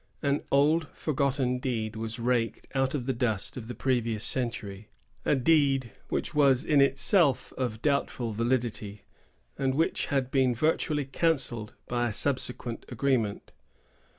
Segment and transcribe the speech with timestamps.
[0.23, 4.89] An old, forgotten deed was raked out of the dust of the previous century;
[5.25, 9.03] a deed which was in itself of doubtful validity,
[9.59, 13.53] and which had been virtually cancelled by a subsequent agreement.